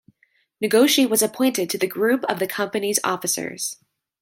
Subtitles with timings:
[0.63, 3.77] Nagoshi was appointed to the group of the company's officers.